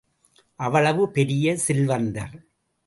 அவ்வளவு 0.59 1.11
பெரிய 1.11 1.55
செல்வந்தர். 1.57 2.35